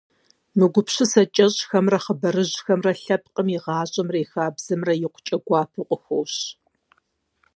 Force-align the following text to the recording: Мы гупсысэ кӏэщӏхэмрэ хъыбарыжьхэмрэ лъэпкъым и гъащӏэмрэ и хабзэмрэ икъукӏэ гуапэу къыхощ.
Мы 0.57 0.65
гупсысэ 0.73 1.23
кӏэщӏхэмрэ 1.35 1.99
хъыбарыжьхэмрэ 2.03 2.93
лъэпкъым 3.01 3.47
и 3.55 3.57
гъащӏэмрэ 3.63 4.17
и 4.23 4.25
хабзэмрэ 4.31 4.93
икъукӏэ 5.05 5.37
гуапэу 5.45 5.87
къыхощ. 5.89 6.35